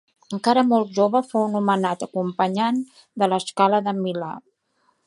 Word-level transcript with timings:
Encara 0.35 0.61
molt 0.69 0.95
jove, 0.99 1.21
fou 1.33 1.45
nomenat 1.57 2.07
acompanyant 2.09 2.81
de 3.25 3.31
La 3.35 3.41
Scala 3.47 3.85
de 3.91 3.97
Milà. 4.01 4.37